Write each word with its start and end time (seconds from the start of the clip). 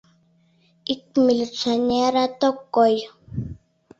Ик 0.93 1.03
милиционерат 1.25 2.39
ок 2.49 2.57
кой. 2.75 2.95